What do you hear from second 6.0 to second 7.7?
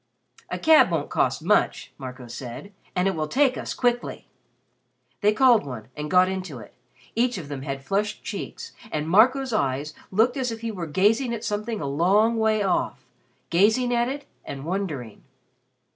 got into it. Each of them